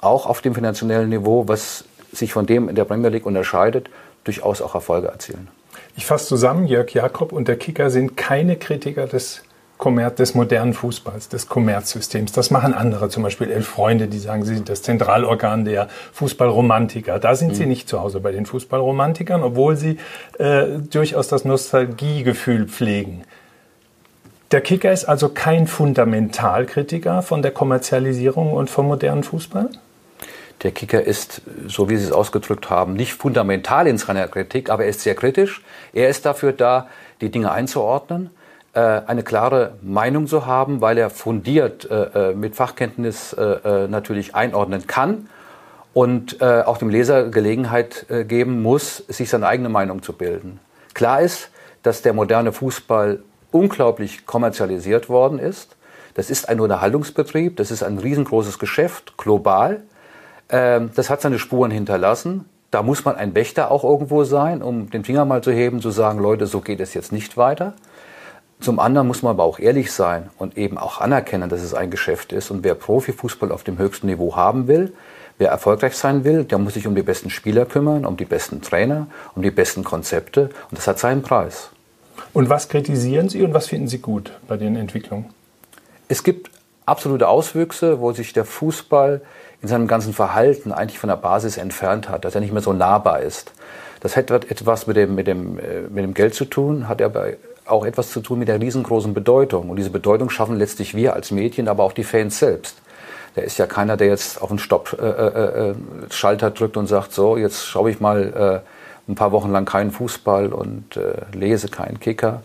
[0.00, 3.88] auch auf dem finanziellen Niveau, was sich von dem in der Premier League unterscheidet,
[4.24, 5.48] durchaus auch Erfolge erzielen.
[5.96, 9.42] Ich fasse zusammen, Jörg Jakob und der Kicker sind keine Kritiker des
[9.82, 12.30] Kommerz, des modernen Fußballs, des Kommerzsystems.
[12.30, 17.18] Das machen andere, zum Beispiel Elf Freunde, die sagen, sie sind das Zentralorgan der Fußballromantiker.
[17.18, 17.54] Da sind mhm.
[17.54, 19.98] sie nicht zu Hause bei den Fußballromantikern, obwohl sie
[20.38, 23.24] äh, durchaus das Nostalgiegefühl pflegen.
[24.52, 29.68] Der Kicker ist also kein Fundamentalkritiker von der Kommerzialisierung und vom modernen Fußball?
[30.62, 34.84] Der Kicker ist, so wie Sie es ausgedrückt haben, nicht fundamental in seiner Kritik, aber
[34.84, 35.62] er ist sehr kritisch.
[35.92, 36.88] Er ist dafür da,
[37.20, 38.30] die Dinge einzuordnen,
[38.74, 43.36] äh, eine klare Meinung zu haben, weil er fundiert äh, äh, mit Fachkenntnis
[43.88, 45.28] natürlich einordnen kann
[45.94, 50.58] und auch dem Leser Gelegenheit geben muss, sich seine eigene Meinung zu bilden.
[50.94, 51.50] Klar ist,
[51.82, 55.76] dass der moderne Fußball unglaublich kommerzialisiert worden ist.
[56.14, 59.82] Das ist ein Unterhaltungsbetrieb, das ist ein riesengroßes Geschäft, global.
[60.52, 62.44] Ähm, das hat seine Spuren hinterlassen.
[62.70, 65.90] Da muss man ein Wächter auch irgendwo sein, um den Finger mal zu heben, zu
[65.90, 67.74] sagen, Leute, so geht es jetzt nicht weiter.
[68.60, 71.90] Zum anderen muss man aber auch ehrlich sein und eben auch anerkennen, dass es ein
[71.90, 72.50] Geschäft ist.
[72.50, 74.92] Und wer Profifußball auf dem höchsten Niveau haben will,
[75.38, 78.62] wer erfolgreich sein will, der muss sich um die besten Spieler kümmern, um die besten
[78.62, 80.50] Trainer, um die besten Konzepte.
[80.70, 81.70] Und das hat seinen Preis.
[82.32, 85.26] Und was kritisieren Sie und was finden Sie gut bei den Entwicklungen?
[86.08, 86.50] Es gibt
[86.86, 89.22] absolute Auswüchse, wo sich der Fußball
[89.62, 92.72] in seinem ganzen Verhalten eigentlich von der Basis entfernt hat, dass er nicht mehr so
[92.72, 93.52] nahbar ist.
[94.00, 97.28] Das hat etwas mit dem, mit dem, äh, mit dem Geld zu tun, hat aber
[97.66, 99.70] auch etwas zu tun mit der riesengroßen Bedeutung.
[99.70, 102.76] Und diese Bedeutung schaffen letztlich wir als Medien, aber auch die Fans selbst.
[103.34, 107.36] Da ist ja keiner, der jetzt auf den Stopp-Schalter äh, äh, drückt und sagt, so,
[107.36, 111.98] jetzt schaue ich mal äh, ein paar Wochen lang keinen Fußball und äh, lese keinen
[111.98, 112.40] Kicker,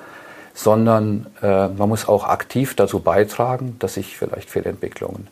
[0.53, 5.27] sondern äh, man muss auch aktiv dazu beitragen, dass sich vielleicht Fehlentwicklungen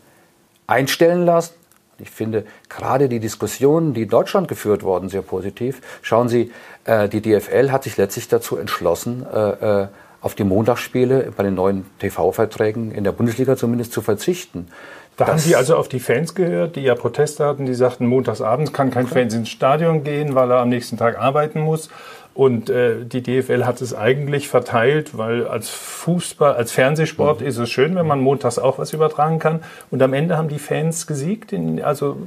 [0.68, 1.54] einstellen lassen,
[2.00, 5.82] ich finde gerade die Diskussionen, die in Deutschland geführt wurden, sehr positiv.
[6.02, 6.52] Schauen Sie,
[6.86, 9.88] äh, die DFL hat sich letztlich dazu entschlossen, äh, äh
[10.22, 14.70] auf die Montagsspiele bei den neuen TV-Verträgen in der Bundesliga zumindest zu verzichten.
[15.18, 18.74] Da haben die also auf die Fans gehört, die ja Proteste hatten, die sagten, montagsabends
[18.74, 21.90] kann kein Fan ins Stadion gehen, weil er am nächsten Tag arbeiten muss.
[22.36, 27.48] Und äh, die DFL hat es eigentlich verteilt, weil als Fußball, als Fernsehsport mhm.
[27.48, 29.64] ist es schön, wenn man montags auch was übertragen kann.
[29.90, 31.54] Und am Ende haben die Fans gesiegt.
[31.54, 32.18] In, also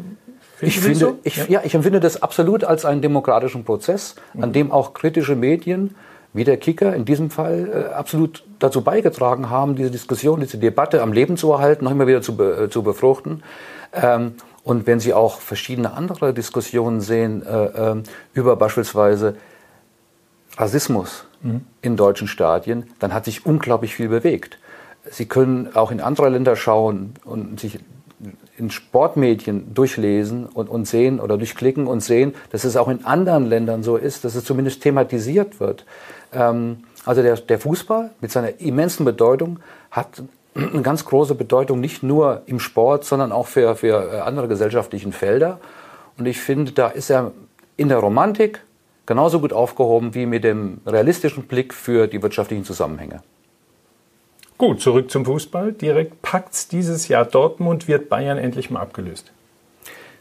[0.63, 1.19] ich finde, so?
[1.25, 1.45] ich, ja.
[1.49, 1.61] ja.
[1.63, 4.45] ich empfinde das absolut als einen demokratischen Prozess, mhm.
[4.45, 5.95] an dem auch kritische Medien
[6.33, 11.03] wie der Kicker in diesem Fall äh, absolut dazu beigetragen haben, diese Diskussion, diese Debatte
[11.03, 13.43] am Leben zu erhalten, noch immer wieder zu, be, äh, zu befruchten.
[13.93, 19.37] Ähm, und wenn Sie auch verschiedene andere Diskussionen sehen äh, äh, über beispielsweise
[20.59, 21.63] Rassismus mhm.
[21.81, 24.59] in deutschen Stadien, dann hat sich unglaublich viel bewegt.
[25.11, 27.79] Sie können auch in andere Länder schauen und sich
[28.59, 33.47] in Sportmedien durchlesen und, und sehen oder durchklicken und sehen, dass es auch in anderen
[33.47, 35.87] Ländern so ist, dass es zumindest thematisiert wird.
[36.33, 40.23] Ähm, Also der, der Fußball mit seiner immensen Bedeutung hat
[40.55, 45.13] eine ganz große Bedeutung, nicht nur im Sport, sondern auch für, für äh, andere gesellschaftlichen
[45.13, 45.59] Felder.
[46.19, 47.33] Und ich finde, da ist er
[47.77, 48.61] in der Romantik
[49.09, 53.23] genauso gut aufgehoben wie mit dem realistischen Blick für die wirtschaftlichen Zusammenhänge.
[54.59, 55.73] Gut, zurück zum Fußball.
[55.73, 59.33] Direkt packt's dieses Jahr Dortmund, wird Bayern endlich mal abgelöst.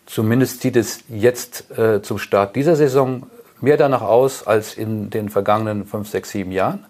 [0.06, 3.23] Zumindest sieht es jetzt äh, zum Start dieser Saison
[3.60, 6.86] mehr danach aus als in den vergangenen fünf, sechs, sieben Jahren.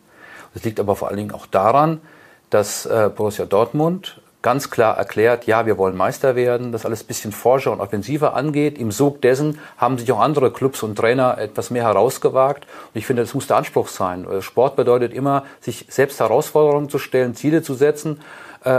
[0.54, 2.00] Das liegt aber vor allen Dingen auch daran,
[2.52, 7.08] dass äh, Borussia Dortmund ganz klar erklärt, ja, wir wollen Meister werden, das alles ein
[7.08, 8.78] bisschen forscher und offensiver angeht.
[8.78, 12.66] Im Sog dessen haben sich auch andere Clubs und Trainer etwas mehr herausgewagt.
[12.94, 14.30] Und ich finde, das muss der Anspruch sein.
[14.30, 18.20] Äh, Sport bedeutet immer, sich selbst Herausforderungen zu stellen, Ziele zu setzen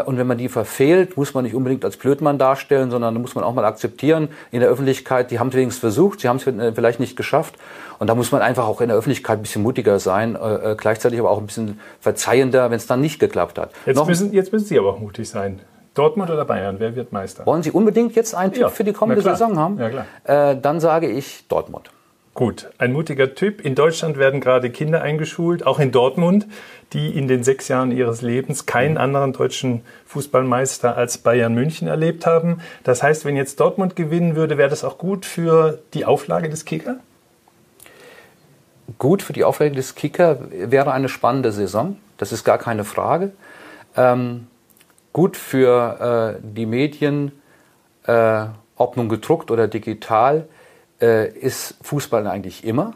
[0.04, 3.44] und wenn man die verfehlt, muss man nicht unbedingt als Blödmann darstellen, sondern muss man
[3.44, 6.72] auch mal akzeptieren in der Öffentlichkeit, die haben es wenigstens versucht, sie haben es äh,
[6.72, 7.54] vielleicht nicht geschafft.
[7.98, 11.18] Und da muss man einfach auch in der Öffentlichkeit ein bisschen mutiger sein, äh, gleichzeitig
[11.18, 13.70] aber auch ein bisschen verzeihender, wenn es dann nicht geklappt hat.
[13.86, 15.60] Jetzt müssen, jetzt müssen Sie aber auch mutig sein.
[15.94, 17.44] Dortmund oder Bayern, wer wird Meister?
[17.44, 19.78] Wollen Sie unbedingt jetzt einen Tipp ja, für die kommende Saison haben?
[19.78, 20.06] Ja, klar.
[20.52, 21.90] Äh, dann sage ich Dortmund.
[22.38, 23.64] Gut, ein mutiger Typ.
[23.64, 26.46] In Deutschland werden gerade Kinder eingeschult, auch in Dortmund,
[26.92, 28.98] die in den sechs Jahren ihres Lebens keinen mhm.
[28.98, 32.60] anderen deutschen Fußballmeister als Bayern München erlebt haben.
[32.84, 36.64] Das heißt, wenn jetzt Dortmund gewinnen würde, wäre das auch gut für die Auflage des
[36.64, 37.00] Kicker?
[38.98, 41.96] Gut für die Auflage des Kicker wäre eine spannende Saison.
[42.18, 43.32] Das ist gar keine Frage.
[43.96, 44.46] Ähm,
[45.12, 47.32] gut für äh, die Medien,
[48.04, 48.44] äh,
[48.76, 50.46] ob nun gedruckt oder digital
[51.00, 52.94] äh, ist Fußball eigentlich immer.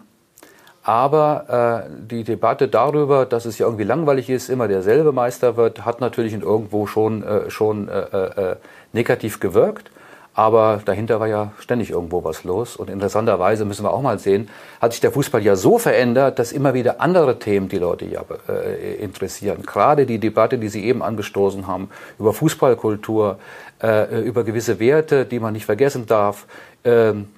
[0.85, 5.85] Aber äh, die Debatte darüber, dass es ja irgendwie langweilig ist, immer derselbe Meister wird,
[5.85, 8.57] hat natürlich in irgendwo schon, äh, schon äh, äh,
[8.93, 9.91] negativ gewirkt.
[10.35, 12.77] Aber dahinter war ja ständig irgendwo was los.
[12.77, 14.49] Und interessanterweise müssen wir auch mal sehen,
[14.81, 18.25] hat sich der Fußball ja so verändert, dass immer wieder andere Themen die Leute ja
[18.49, 19.63] äh, interessieren.
[19.63, 23.39] Gerade die Debatte, die Sie eben angestoßen haben, über Fußballkultur,
[23.83, 26.47] äh, über gewisse Werte, die man nicht vergessen darf.
[26.83, 27.29] Ähm,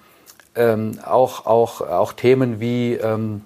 [0.56, 3.42] ähm, auch, auch, auch Themen wie ähm,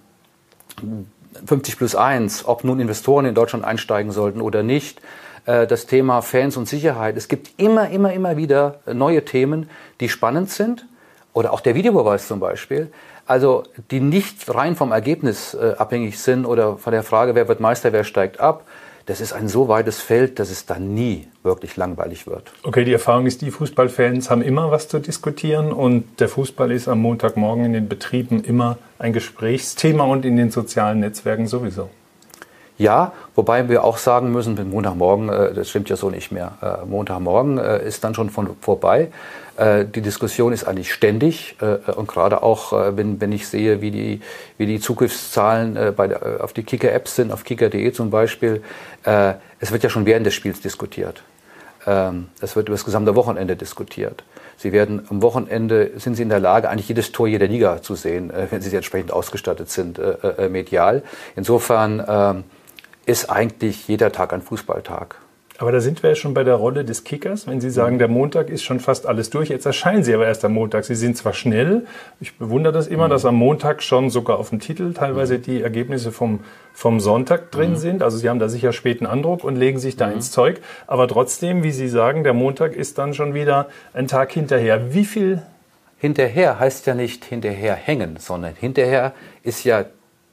[1.46, 5.00] 50 plus 1, ob nun Investoren in Deutschland einsteigen sollten oder nicht,
[5.46, 7.16] äh, das Thema Fans und Sicherheit.
[7.16, 9.68] Es gibt immer, immer, immer wieder neue Themen,
[10.00, 10.86] die spannend sind.
[11.34, 12.90] Oder auch der Videobeweis zum Beispiel.
[13.26, 17.60] Also die nicht rein vom Ergebnis äh, abhängig sind oder von der Frage, wer wird
[17.60, 18.64] Meister, wer steigt ab,
[19.08, 22.52] das ist ein so weites Feld, dass es dann nie wirklich langweilig wird.
[22.62, 26.88] Okay, die Erfahrung ist, die Fußballfans haben immer was zu diskutieren und der Fußball ist
[26.88, 31.88] am Montagmorgen in den Betrieben immer ein Gesprächsthema und in den sozialen Netzwerken sowieso.
[32.78, 36.52] Ja, wobei wir auch sagen müssen, Montagmorgen, äh, das stimmt ja so nicht mehr.
[36.62, 39.10] Äh, Montagmorgen äh, ist dann schon von, vorbei.
[39.60, 41.56] Die Diskussion ist eigentlich ständig
[41.96, 44.20] und gerade auch, wenn, wenn ich sehe, wie die,
[44.56, 48.62] wie die Zugriffszahlen bei der, auf die Kicker-Apps sind, auf kicker.de zum Beispiel,
[49.02, 51.24] es wird ja schon während des Spiels diskutiert.
[51.88, 54.22] Ähm, es wird über das gesamte Wochenende diskutiert.
[54.58, 57.96] Sie werden am Wochenende, sind Sie in der Lage, eigentlich jedes Tor jeder Liga zu
[57.96, 60.00] sehen, wenn Sie entsprechend ausgestattet sind,
[60.50, 61.02] medial.
[61.34, 62.44] Insofern ähm,
[63.08, 65.16] ist eigentlich jeder Tag ein Fußballtag.
[65.60, 67.48] Aber da sind wir ja schon bei der Rolle des Kickers.
[67.48, 70.44] Wenn Sie sagen, der Montag ist schon fast alles durch, jetzt erscheinen Sie aber erst
[70.44, 70.84] am Montag.
[70.84, 71.86] Sie sind zwar schnell,
[72.20, 73.10] ich bewundere das immer, mhm.
[73.10, 75.42] dass am Montag schon sogar auf dem Titel teilweise mhm.
[75.42, 76.40] die Ergebnisse vom,
[76.72, 77.76] vom Sonntag drin mhm.
[77.76, 78.02] sind.
[78.02, 80.12] Also Sie haben da sicher späten Andruck und legen sich da mhm.
[80.12, 80.60] ins Zeug.
[80.86, 84.94] Aber trotzdem, wie Sie sagen, der Montag ist dann schon wieder ein Tag hinterher.
[84.94, 85.42] Wie viel?
[85.96, 89.86] Hinterher heißt ja nicht hinterher hängen, sondern hinterher ist ja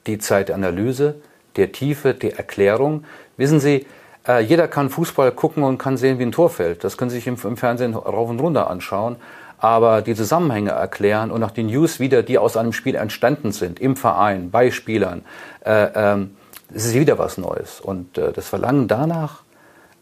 [0.06, 1.16] die Zeit der Analyse,
[1.58, 3.06] der Tiefe, der Erklärung.
[3.38, 3.86] Wissen Sie,
[4.28, 6.84] äh, jeder kann Fußball gucken und kann sehen, wie ein Tor fällt.
[6.84, 9.18] Das können Sie sich im, im, Fernsehen rauf und runter anschauen.
[9.58, 13.80] Aber die Zusammenhänge erklären und auch die News wieder, die aus einem Spiel entstanden sind,
[13.80, 15.24] im Verein, bei Spielern,
[15.66, 16.36] äh, ähm,
[16.74, 17.80] es ist wieder was Neues.
[17.80, 19.44] Und äh, das Verlangen danach,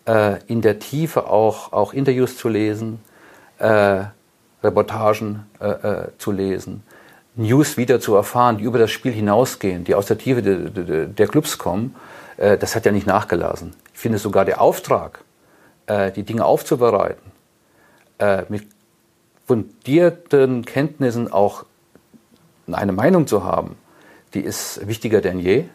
[0.06, 3.00] äh, in der Tiefe auch, auch Interviews zu lesen,
[3.60, 4.06] äh,
[4.63, 6.84] Reportagen äh, äh, zu lesen,
[7.36, 11.08] News wieder zu erfahren, die über das Spiel hinausgehen, die aus der Tiefe de, de,
[11.08, 11.96] der Clubs kommen,
[12.38, 13.74] äh, das hat ja nicht nachgelassen.
[13.93, 15.24] Ich finde sogar der Auftrag,
[15.88, 17.32] äh, die Dinge aufzubereiten,
[18.19, 18.67] äh, mit
[19.48, 21.65] fundierten Kenntnissen auch
[22.72, 23.76] eine Meinung zu haben,
[24.34, 25.65] die ist wichtiger denn je,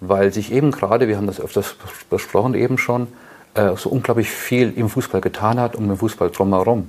[0.00, 1.74] weil sich eben gerade, wir haben das öfters
[2.08, 3.08] besprochen eben schon,
[3.74, 6.88] so unglaublich viel im Fußball getan hat, um den Fußball drumherum.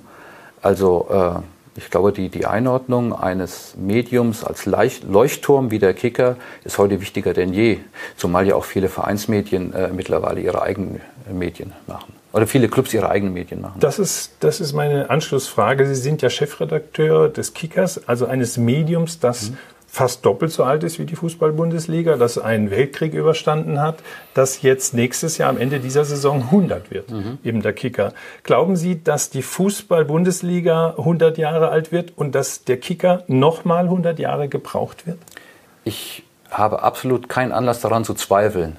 [0.61, 1.43] Also
[1.75, 6.99] ich glaube, die, die Einordnung eines Mediums als Leicht Leuchtturm wie der Kicker ist heute
[7.01, 7.79] wichtiger denn je,
[8.17, 12.13] zumal ja auch viele Vereinsmedien äh, mittlerweile ihre eigenen Medien machen.
[12.33, 13.79] Oder viele Clubs ihre eigenen Medien machen.
[13.79, 15.85] Das ist, das ist meine Anschlussfrage.
[15.85, 19.57] Sie sind ja Chefredakteur des Kickers, also eines Mediums, das mhm.
[19.91, 23.97] Fast doppelt so alt ist wie die Fußball-Bundesliga, das einen Weltkrieg überstanden hat,
[24.33, 27.39] dass jetzt nächstes Jahr am Ende dieser Saison 100 wird, mhm.
[27.43, 28.13] eben der Kicker.
[28.43, 34.17] Glauben Sie, dass die Fußball-Bundesliga 100 Jahre alt wird und dass der Kicker nochmal 100
[34.17, 35.17] Jahre gebraucht wird?
[35.83, 38.77] Ich habe absolut keinen Anlass daran zu zweifeln,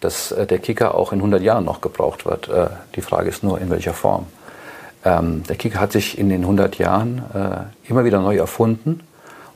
[0.00, 2.48] dass äh, der Kicker auch in 100 Jahren noch gebraucht wird.
[2.48, 4.28] Äh, die Frage ist nur, in welcher Form.
[5.04, 9.00] Ähm, der Kicker hat sich in den 100 Jahren äh, immer wieder neu erfunden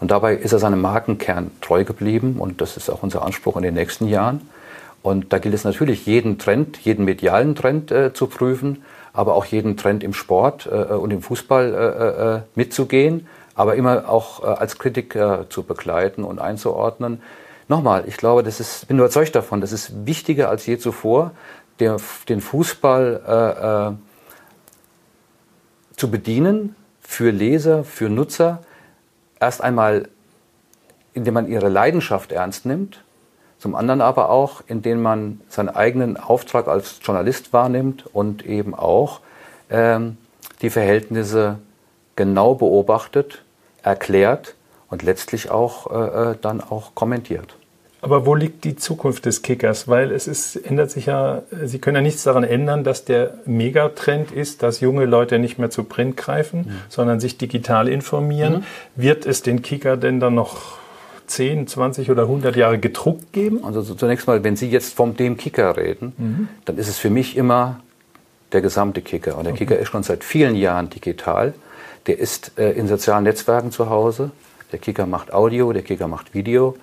[0.01, 3.63] und dabei ist er seinem Markenkern treu geblieben und das ist auch unser Anspruch in
[3.63, 4.49] den nächsten Jahren.
[5.03, 8.83] Und da gilt es natürlich, jeden Trend, jeden medialen Trend äh, zu prüfen,
[9.13, 14.09] aber auch jeden Trend im Sport äh, und im Fußball äh, äh mitzugehen, aber immer
[14.09, 17.23] auch äh, als Kritiker zu begleiten und einzuordnen.
[17.69, 21.33] Nochmal, ich glaube, das ist, bin überzeugt davon, das ist wichtiger als je zuvor,
[21.81, 21.97] der,
[22.29, 28.63] den Fußball äh, zu bedienen für Leser, für Nutzer,
[29.41, 30.09] erst einmal,
[31.15, 33.03] indem man ihre Leidenschaft ernst nimmt,
[33.59, 39.21] zum anderen aber auch, indem man seinen eigenen Auftrag als Journalist wahrnimmt und eben auch
[39.69, 40.17] ähm,
[40.63, 41.59] die Verhältnisse
[42.15, 43.43] genau beobachtet,
[43.83, 44.55] erklärt
[44.91, 47.57] und letztlich auch äh, äh dann auch kommentiert.
[48.01, 49.89] Aber wo liegt die Zukunft des Kickers?
[49.89, 54.31] Weil es ist, ändert sich ja, Sie können ja nichts daran ändern, dass der Megatrend
[54.31, 56.73] ist, dass junge Leute nicht mehr zu Print greifen, mhm.
[56.89, 58.59] sondern sich digital informieren.
[58.95, 59.03] Mhm.
[59.03, 60.79] Wird es den Kicker denn dann noch
[61.27, 63.65] 10, 20 oder 100 Jahre gedruckt geben?
[63.65, 66.49] Also zunächst mal, wenn Sie jetzt vom dem Kicker reden, mhm.
[66.65, 67.81] dann ist es für mich immer
[68.53, 69.37] der gesamte Kicker.
[69.37, 69.67] Und der okay.
[69.67, 71.55] Kicker ist schon seit vielen Jahren digital.
[72.07, 74.31] Der ist äh, in sozialen Netzwerken zu Hause.
[74.73, 76.77] Der Kicker macht Audio, der Kicker macht Video.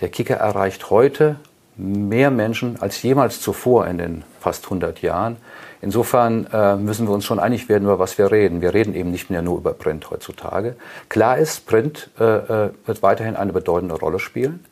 [0.00, 1.36] Der Kicker erreicht heute
[1.76, 5.36] mehr Menschen als jemals zuvor in den fast 100 Jahren.
[5.82, 8.60] Insofern äh, müssen wir uns schon einig werden, über was wir reden.
[8.60, 10.76] Wir reden eben nicht mehr nur über Print heutzutage.
[11.08, 14.64] Klar ist, Print äh, äh wird weiterhin eine bedeutende Rolle spielen.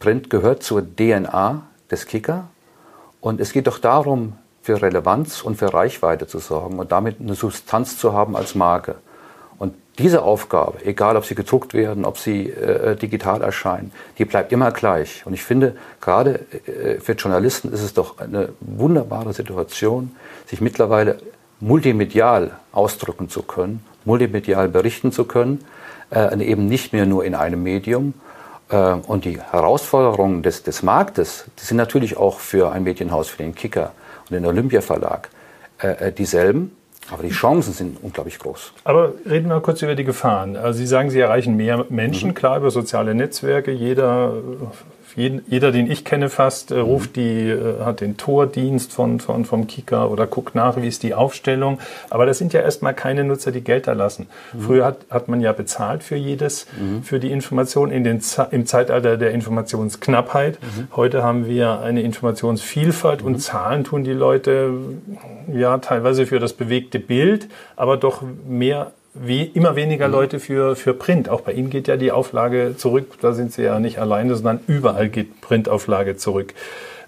[0.00, 2.48] Print gehört zur DNA des Kicker.
[3.20, 7.34] Und es geht doch darum, für Relevanz und für Reichweite zu sorgen und damit eine
[7.34, 8.96] Substanz zu haben als Marke.
[9.98, 14.72] Diese Aufgabe, egal ob sie gedruckt werden, ob sie äh, digital erscheinen, die bleibt immer
[14.72, 15.24] gleich.
[15.24, 21.18] Und ich finde, gerade äh, für Journalisten ist es doch eine wunderbare Situation, sich mittlerweile
[21.60, 25.64] multimedial ausdrücken zu können, multimedial berichten zu können,
[26.10, 28.14] äh, eben nicht mehr nur in einem Medium.
[28.70, 33.42] Äh, und die Herausforderungen des, des Marktes, die sind natürlich auch für ein Medienhaus, für
[33.42, 33.92] den Kicker
[34.28, 35.28] und den Olympia Verlag
[35.82, 36.76] äh, äh, dieselben.
[37.10, 38.72] Aber die Chancen sind unglaublich groß.
[38.84, 40.56] Aber reden wir kurz über die Gefahren.
[40.56, 42.34] Also Sie sagen, Sie erreichen mehr Menschen, mhm.
[42.34, 43.70] klar über soziale Netzwerke.
[43.70, 44.34] Jeder
[45.16, 49.66] jeder, den ich kenne fast, äh, ruft die, äh, hat den Tordienst von, von, vom
[49.66, 51.78] Kicker oder guckt nach, wie ist die Aufstellung.
[52.10, 54.26] Aber das sind ja erstmal keine Nutzer, die Geld erlassen.
[54.52, 54.60] Mhm.
[54.60, 57.02] Früher hat, hat man ja bezahlt für jedes, mhm.
[57.02, 60.58] für die Information in den, im Zeitalter der Informationsknappheit.
[60.60, 60.88] Mhm.
[60.96, 63.38] Heute haben wir eine Informationsvielfalt und mhm.
[63.38, 64.72] Zahlen tun die Leute
[65.52, 70.12] ja teilweise für das bewegte Bild, aber doch mehr wie immer weniger mhm.
[70.12, 71.28] Leute für, für Print.
[71.28, 73.14] Auch bei Ihnen geht ja die Auflage zurück.
[73.20, 76.52] Da sind Sie ja nicht alleine, sondern überall geht Printauflage zurück.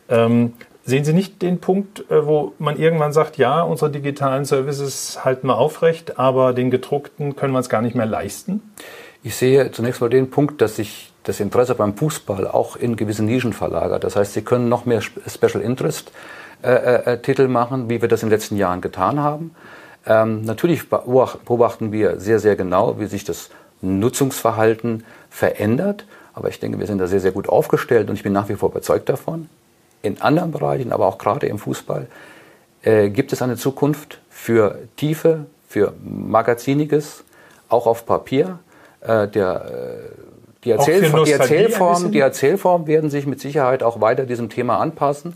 [0.08, 0.52] Ähm,
[0.84, 5.48] sehen Sie nicht den Punkt, äh, wo man irgendwann sagt, ja, unsere digitalen Services halten
[5.48, 8.62] wir aufrecht, aber den gedruckten können wir uns gar nicht mehr leisten?
[9.24, 13.24] Ich sehe zunächst mal den Punkt, dass sich das Interesse beim Fußball auch in gewisse
[13.24, 14.04] Nischen verlagert.
[14.04, 16.12] Das heißt, Sie können noch mehr Special Interest
[16.62, 19.50] äh, äh, äh Titel machen, wie wir das in den letzten Jahren getan haben.
[20.06, 23.50] Ähm, natürlich beobachten wir sehr, sehr genau, wie sich das
[23.82, 26.06] Nutzungsverhalten verändert.
[26.32, 28.54] Aber ich denke, wir sind da sehr, sehr gut aufgestellt und ich bin nach wie
[28.54, 29.48] vor überzeugt davon.
[30.02, 32.06] In anderen Bereichen, aber auch gerade im Fußball,
[32.82, 37.24] äh, gibt es eine Zukunft für Tiefe, für Magaziniges,
[37.68, 38.58] auch auf Papier.
[39.00, 44.26] Äh, der, äh, die, Erzählform, die, Erzählform, die Erzählform werden sich mit Sicherheit auch weiter
[44.26, 45.34] diesem Thema anpassen.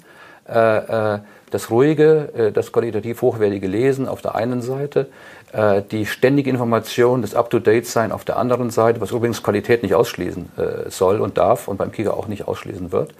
[0.48, 1.18] Äh, äh,
[1.50, 5.08] das ruhige, äh, das qualitativ hochwertige Lesen auf der einen Seite,
[5.52, 10.50] äh, die ständige Information, das Up-to-Date-Sein auf der anderen Seite, was übrigens Qualität nicht ausschließen
[10.56, 13.12] äh, soll und darf und beim Kicker auch nicht ausschließen wird.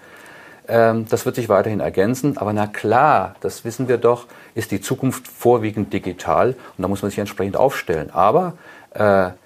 [0.67, 2.37] Ähm, das wird sich weiterhin ergänzen.
[2.37, 7.01] Aber na klar, das wissen wir doch, ist die Zukunft vorwiegend digital und da muss
[7.01, 8.09] man sich entsprechend aufstellen.
[8.11, 8.53] Aber
[8.93, 9.37] der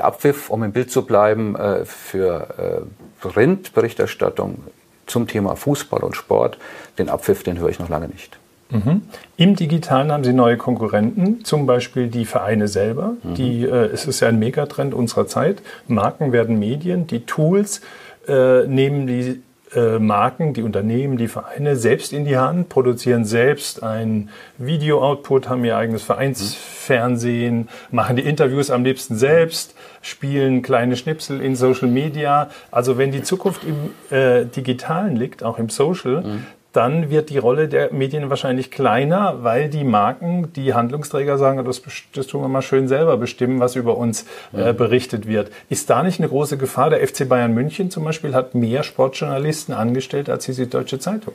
[0.00, 1.54] Abpfiff, um im Bild zu bleiben,
[1.84, 2.86] für
[3.20, 4.64] Printberichterstattung
[5.06, 6.58] zum Thema Fußball und Sport,
[6.98, 8.38] den Abpfiff, den höre ich noch lange nicht.
[8.70, 9.02] Mhm.
[9.36, 13.14] Im Digitalen haben Sie neue Konkurrenten, zum Beispiel die Vereine selber.
[13.22, 13.34] Mhm.
[13.34, 15.62] Die, äh, es ist ja ein Megatrend unserer Zeit.
[15.86, 17.80] Marken werden Medien, die Tools
[18.26, 19.40] äh, nehmen die
[19.76, 25.64] äh, Marken, die Unternehmen, die Vereine selbst in die Hand, produzieren selbst ein Video-Output, haben
[25.64, 32.48] ihr eigenes Vereinsfernsehen, machen die Interviews am liebsten selbst, spielen kleine Schnipsel in Social Media.
[32.70, 37.38] Also wenn die Zukunft im äh, Digitalen liegt, auch im Social, mhm dann wird die
[37.38, 41.80] Rolle der Medien wahrscheinlich kleiner, weil die Marken, die Handlungsträger sagen, das,
[42.14, 45.50] das tun wir mal schön selber bestimmen, was über uns äh, berichtet wird.
[45.70, 46.90] Ist da nicht eine große Gefahr?
[46.90, 51.32] Der FC Bayern München zum Beispiel hat mehr Sportjournalisten angestellt als die Süddeutsche Zeitung.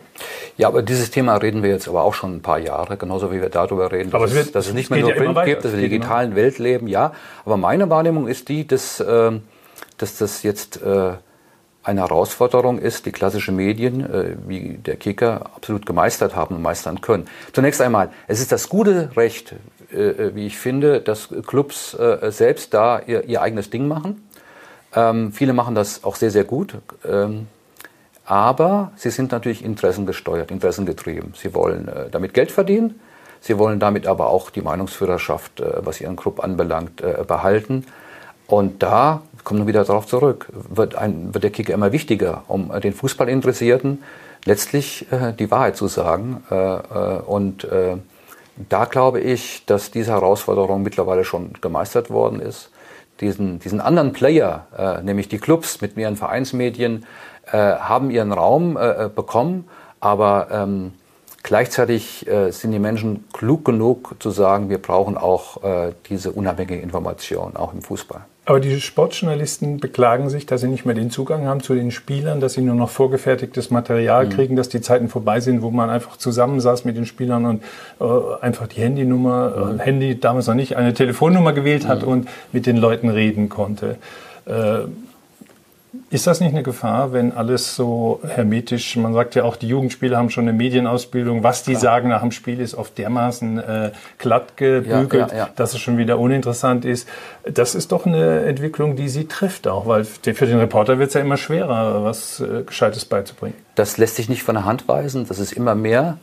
[0.58, 3.42] Ja, aber dieses Thema reden wir jetzt aber auch schon ein paar Jahre, genauso wie
[3.42, 5.72] wir darüber reden, dass, es, wird, dass es nicht mehr nur ja Print gibt, dass
[5.72, 7.14] wir in der digitalen Welt leben, ja.
[7.46, 9.32] Aber meine Wahrnehmung ist die, dass, äh,
[9.98, 11.14] dass das jetzt äh,
[11.84, 17.02] eine Herausforderung ist, die klassische Medien äh, wie der Kicker absolut gemeistert haben und meistern
[17.02, 17.28] können.
[17.54, 19.56] Zunächst einmal, es ist das gute Recht,
[19.92, 24.28] äh, äh wie ich finde, dass Clubs äh, selbst da ihr, ihr, eigenes Ding machen.
[24.94, 26.76] Ähm, viele machen das auch sehr, sehr gut.
[27.04, 27.48] Ähm,
[28.26, 31.34] aber sie sind natürlich interessengesteuert, interessengetrieben.
[31.36, 33.00] Sie wollen äh, damit Geld verdienen.
[33.40, 37.86] Sie wollen damit aber auch die Meinungsführerschaft, äh, was ihren Club anbelangt, behalten.
[38.46, 42.72] Und da kommen wir wieder darauf zurück, wird, ein, wird der Kicker immer wichtiger, um
[42.82, 44.04] den Fußballinteressierten
[44.46, 46.44] letztlich äh, die Wahrheit zu sagen.
[46.50, 47.98] Äh, äh, und äh,
[48.70, 52.70] da glaube ich, dass diese Herausforderung mittlerweile schon gemeistert worden ist.
[53.20, 57.06] Diesen, diesen anderen Player, äh, nämlich die Clubs mit ihren Vereinsmedien,
[57.52, 58.78] äh, haben ihren Raum
[59.16, 59.68] bekommen,
[60.00, 60.94] aber ähm,
[61.44, 66.82] Gleichzeitig äh, sind die Menschen klug genug zu sagen, wir brauchen auch äh, diese unabhängige
[66.82, 68.22] Information, auch im Fußball.
[68.46, 72.40] Aber die Sportjournalisten beklagen sich, dass sie nicht mehr den Zugang haben zu den Spielern,
[72.40, 74.30] dass sie nur noch vorgefertigtes Material mhm.
[74.32, 77.64] kriegen, dass die Zeiten vorbei sind, wo man einfach zusammensaß mit den Spielern und
[78.00, 78.04] äh,
[78.42, 79.80] einfach die Handynummer, äh, mhm.
[79.80, 82.08] äh, Handy damals noch nicht, eine Telefonnummer gewählt hat mhm.
[82.08, 83.98] und mit den Leuten reden konnte.
[86.10, 90.18] Ist das nicht eine Gefahr, wenn alles so hermetisch, man sagt ja auch, die Jugendspieler
[90.18, 91.82] haben schon eine Medienausbildung, was die Klar.
[91.82, 95.50] sagen nach dem Spiel ist oft dermaßen äh, glatt gebügelt, ja, ja, ja.
[95.54, 97.10] dass es schon wieder uninteressant ist.
[97.44, 101.14] Das ist doch eine Entwicklung, die sie trifft auch, weil für den Reporter wird es
[101.16, 103.56] ja immer schwerer, was äh, Gescheites beizubringen.
[103.76, 106.20] Das lässt sich nicht von der Hand weisen, dass es immer mehr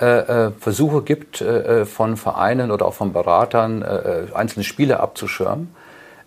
[0.00, 3.82] äh, äh Versuche gibt, äh, äh, von Vereinen oder auch von Beratern
[4.34, 5.68] einzelne Spiele abzuschirmen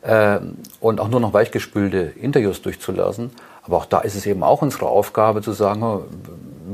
[0.03, 3.31] und auch nur noch weichgespülte Interviews durchzulassen.
[3.63, 6.05] Aber auch da ist es eben auch unsere Aufgabe zu sagen, oh,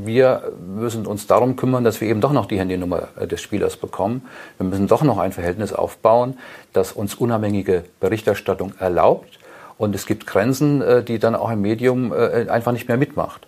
[0.06, 3.78] wir müssen uns darum kümmern, dass wir eben doch noch die Handynummer äh, des Spielers
[3.78, 4.26] bekommen.
[4.58, 6.38] Wir müssen doch noch ein Verhältnis aufbauen,
[6.74, 9.40] das uns unabhängige Berichterstattung erlaubt.
[9.78, 13.48] Und es gibt Grenzen, äh, die dann auch ein Medium äh, einfach nicht mehr mitmacht.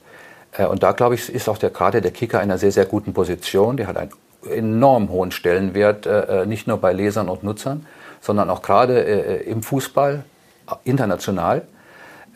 [0.57, 3.13] Und da, glaube ich, ist auch der, gerade der Kicker in einer sehr, sehr guten
[3.13, 3.77] Position.
[3.77, 4.09] Der hat einen
[4.51, 6.09] enorm hohen Stellenwert,
[6.47, 7.85] nicht nur bei Lesern und Nutzern,
[8.21, 10.23] sondern auch gerade äh, im Fußball
[10.83, 11.63] international.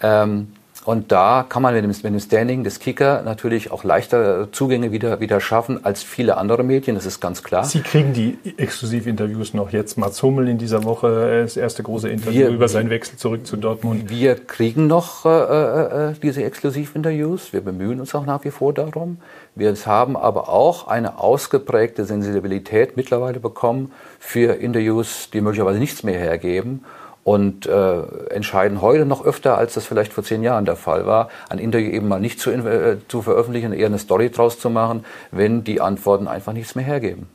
[0.01, 0.53] Ähm,
[0.85, 4.91] und da kann man mit dem, mit dem Standing des Kicker natürlich auch leichter Zugänge
[4.91, 7.63] wieder, wieder schaffen als viele andere Medien, das ist ganz klar.
[7.63, 9.97] Sie kriegen die Exklusivinterviews noch jetzt.
[9.97, 13.57] Mats Hummel in dieser Woche, das erste große Interview wir, über seinen Wechsel zurück zu
[13.57, 14.09] Dortmund.
[14.09, 17.53] Wir kriegen noch äh, äh, äh, diese Exklusivinterviews.
[17.53, 19.17] Wir bemühen uns auch nach wie vor darum.
[19.55, 26.19] Wir haben aber auch eine ausgeprägte Sensibilität mittlerweile bekommen für Interviews, die möglicherweise nichts mehr
[26.19, 26.83] hergeben
[27.23, 31.29] und äh, entscheiden heute noch öfter, als das vielleicht vor zehn Jahren der Fall war,
[31.49, 35.05] ein Interview eben mal nicht zu, äh, zu veröffentlichen, eher eine Story draus zu machen,
[35.31, 37.27] wenn die Antworten einfach nichts mehr hergeben.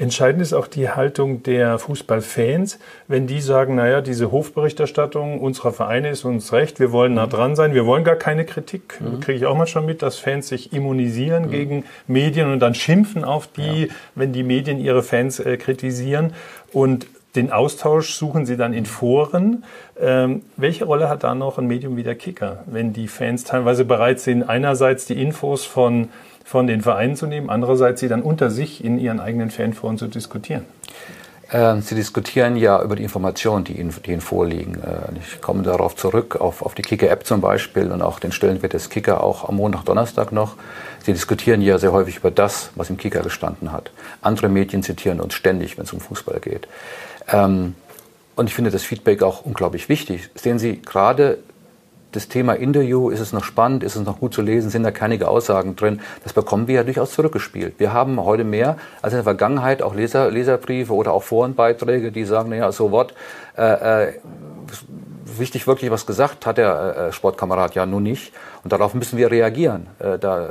[0.00, 6.08] Entscheidend ist auch die Haltung der Fußballfans, wenn die sagen, naja, diese Hofberichterstattung unserer Vereine
[6.08, 8.98] ist uns recht, wir wollen nah dran sein, wir wollen gar keine Kritik.
[8.98, 9.20] Mhm.
[9.20, 11.50] Kriege ich auch manchmal mit, dass Fans sich immunisieren mhm.
[11.50, 13.94] gegen Medien und dann schimpfen auf die, ja.
[14.14, 16.32] wenn die Medien ihre Fans äh, kritisieren.
[16.72, 19.64] Und den Austausch suchen Sie dann in Foren.
[20.00, 23.84] Ähm, welche Rolle hat da noch ein Medium wie der Kicker, wenn die Fans teilweise
[23.84, 26.08] bereit sind, einerseits die Infos von,
[26.44, 30.08] von den Vereinen zu nehmen, andererseits sie dann unter sich in ihren eigenen Fanforen zu
[30.08, 30.64] diskutieren?
[31.52, 34.76] Ähm, sie diskutieren ja über die Informationen, die Ihnen, die Ihnen vorliegen.
[34.76, 38.72] Äh, ich komme darauf zurück, auf, auf die Kicker-App zum Beispiel und auch den Stellenwert
[38.72, 40.54] des Kicker auch am Montag, Donnerstag noch.
[41.02, 43.90] Sie diskutieren ja sehr häufig über das, was im Kicker gestanden hat.
[44.22, 46.68] Andere Medien zitieren uns ständig, wenn es um Fußball geht.
[47.32, 47.74] Ähm,
[48.36, 50.30] und ich finde das Feedback auch unglaublich wichtig.
[50.34, 51.38] Sehen Sie, gerade
[52.12, 54.90] das Thema Interview, ist es noch spannend, ist es noch gut zu lesen, sind da
[54.90, 57.74] keine Aussagen drin, das bekommen wir ja durchaus zurückgespielt.
[57.78, 62.24] Wir haben heute mehr als in der Vergangenheit auch Leser, Leserbriefe oder auch Forenbeiträge, die
[62.24, 63.14] sagen, naja, so what,
[63.56, 64.12] äh, äh,
[65.38, 68.32] wichtig wirklich was gesagt hat der äh, Sportkamerad ja nun nicht.
[68.62, 69.86] Und darauf müssen wir reagieren.
[69.98, 70.50] Äh, da,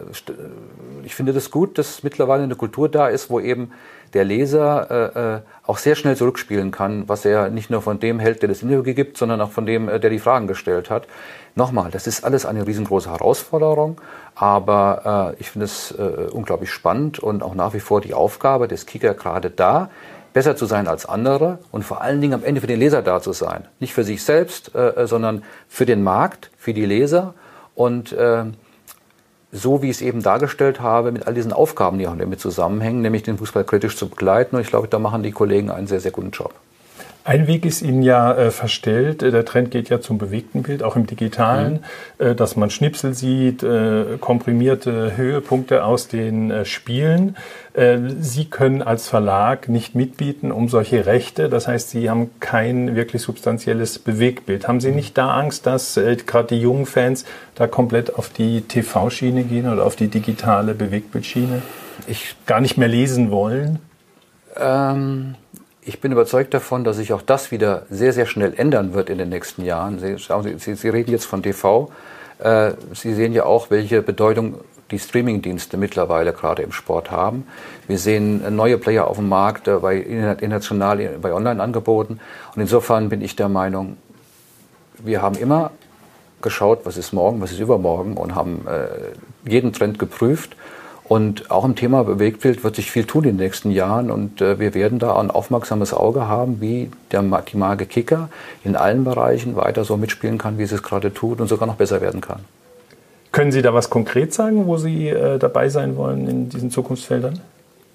[1.04, 3.72] ich finde das gut, dass mittlerweile eine Kultur da ist, wo eben
[4.14, 8.20] der Leser äh, äh, auch sehr schnell zurückspielen kann, was er nicht nur von dem
[8.20, 11.08] hält, der das Interview gibt, sondern auch von dem, äh, der die Fragen gestellt hat.
[11.56, 14.00] Nochmal, das ist alles eine riesengroße Herausforderung,
[14.36, 18.68] aber äh, ich finde es äh, unglaublich spannend und auch nach wie vor die Aufgabe
[18.68, 19.90] des Kicker gerade da,
[20.34, 23.22] besser zu sein als andere und vor allen Dingen am Ende für den Leser da
[23.22, 23.66] zu sein.
[23.80, 27.34] Nicht für sich selbst, äh, äh sondern für den Markt, für die Leser
[27.76, 28.46] und äh,
[29.52, 33.02] so wie ich es eben dargestellt habe, mit all diesen Aufgaben, die auch damit zusammenhängen,
[33.02, 34.56] nämlich den Fußball kritisch zu begleiten.
[34.56, 36.54] Und ich glaube, da machen die Kollegen einen sehr, sehr guten Job.
[37.26, 39.22] Ein Weg ist Ihnen ja äh, verstellt.
[39.22, 41.84] Der Trend geht ja zum bewegten Bild, auch im digitalen,
[42.18, 42.26] mhm.
[42.26, 47.36] äh, dass man Schnipsel sieht, äh, komprimierte Höhepunkte aus den äh, Spielen.
[47.74, 51.50] Äh, Sie können als Verlag nicht mitbieten um solche Rechte.
[51.50, 54.68] Das heißt, Sie haben kein wirklich substanzielles Bewegtbild.
[54.68, 58.62] Haben Sie nicht da Angst, dass äh, gerade die jungen Fans da komplett auf die
[58.62, 61.62] TV-Schiene gehen oder auf die digitale Bewegtbildschiene?
[62.08, 63.80] Ich gar nicht mehr lesen wollen?
[64.58, 65.36] Ähm
[65.82, 69.18] ich bin überzeugt davon, dass sich auch das wieder sehr, sehr schnell ändern wird in
[69.18, 70.00] den nächsten Jahren.
[70.00, 70.18] Sie,
[70.58, 71.92] Sie, Sie reden jetzt von TV.
[72.40, 74.56] Äh, Sie sehen ja auch, welche Bedeutung
[74.92, 77.48] die Streamingdienste mittlerweile gerade im Sport haben.
[77.88, 82.20] Wir sehen neue Player auf dem Markt, äh, bei international, bei Online-Angeboten.
[82.56, 83.98] Und insofern bin ich der Meinung,
[84.98, 85.72] wir haben immer
[86.42, 90.56] geschaut, was ist morgen, was ist übermorgen und haben äh, jeden Trend geprüft
[91.10, 94.60] und auch im Thema Bewegtbild wird sich viel tun in den nächsten Jahren und äh,
[94.60, 98.30] wir werden da ein aufmerksames Auge haben, wie der, die Marke Kicker
[98.64, 101.78] in allen Bereichen weiter so mitspielen kann, wie sie es gerade tut und sogar noch
[101.78, 102.42] besser werden kann.
[103.32, 107.40] Können Sie da was konkret sagen, wo Sie äh, dabei sein wollen in diesen Zukunftsfeldern?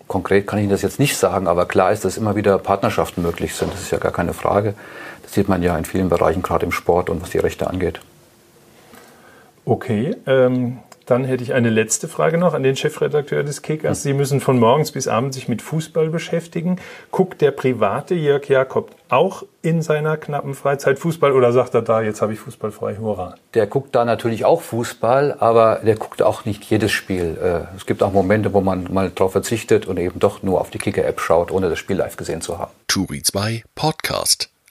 [0.09, 3.23] Konkret kann ich Ihnen das jetzt nicht sagen, aber klar ist, dass immer wieder Partnerschaften
[3.23, 3.73] möglich sind.
[3.73, 4.75] Das ist ja gar keine Frage.
[5.23, 8.01] Das sieht man ja in vielen Bereichen, gerade im Sport und was die Rechte angeht.
[9.65, 14.03] Okay, ähm, dann hätte ich eine letzte Frage noch an den Chefredakteur des Kickers.
[14.03, 16.77] Sie müssen von morgens bis abends sich mit Fußball beschäftigen.
[17.11, 22.01] Guckt der private Jörg Jakob auch in seiner knappen Freizeit Fußball oder sagt er da,
[22.03, 23.37] jetzt habe ich Fußball frei, hurra?
[23.55, 27.37] Der guckt da natürlich auch Fußball, aber der guckt auch nicht jedes Spiel.
[27.41, 30.71] Äh, es gibt auch Momente, wo man mal darauf verzichtet und eben doch nur auf
[30.71, 32.73] die Kicker-App schaut, ohne das Spiel live gesehen zu haben.
[32.89, 34.54] Turi 2 Podcast.